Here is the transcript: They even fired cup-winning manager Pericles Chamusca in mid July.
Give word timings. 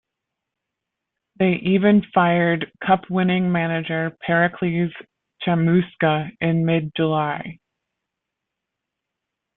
They 1.35 1.57
even 1.61 2.01
fired 2.11 2.71
cup-winning 2.83 3.51
manager 3.51 4.17
Pericles 4.21 4.91
Chamusca 5.43 6.31
in 6.41 6.65
mid 6.65 6.91
July. 6.97 7.59